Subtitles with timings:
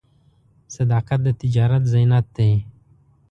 [0.75, 2.51] صداقت د تجارت زینت دی.